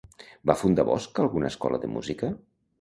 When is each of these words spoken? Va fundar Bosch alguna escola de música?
Va 0.51 0.55
fundar 0.61 0.85
Bosch 0.87 1.21
alguna 1.25 1.53
escola 1.55 1.83
de 1.87 1.93
música? 1.99 2.35